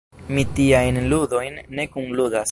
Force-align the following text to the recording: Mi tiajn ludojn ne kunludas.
Mi 0.37 0.43
tiajn 0.59 0.97
ludojn 1.11 1.59
ne 1.81 1.87
kunludas. 1.97 2.39